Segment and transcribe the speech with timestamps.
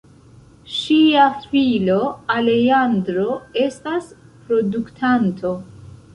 [0.75, 1.97] Ŝia filo
[2.37, 3.29] Alejandro
[3.67, 4.09] estas
[4.49, 5.55] produktanto.